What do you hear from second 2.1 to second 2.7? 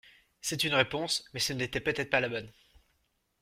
la bonne!